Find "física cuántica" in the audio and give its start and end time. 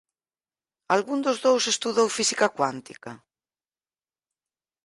2.17-3.11